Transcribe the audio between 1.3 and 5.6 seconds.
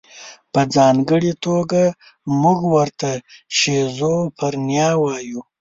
توګه موږ ورته شیزوفرنیا وایو.